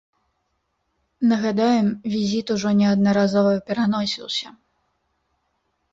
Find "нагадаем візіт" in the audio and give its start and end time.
1.31-2.47